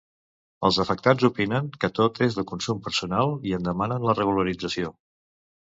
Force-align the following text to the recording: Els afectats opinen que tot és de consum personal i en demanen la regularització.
Els 0.69 0.79
afectats 0.83 1.27
opinen 1.29 1.69
que 1.83 1.91
tot 1.99 2.19
és 2.29 2.39
de 2.41 2.47
consum 2.53 2.83
personal 2.89 3.39
i 3.53 3.55
en 3.61 3.71
demanen 3.73 4.11
la 4.11 4.19
regularització. 4.23 4.97